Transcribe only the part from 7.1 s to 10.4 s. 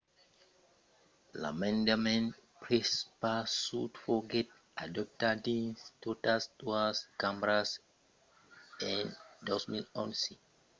cambras en 2011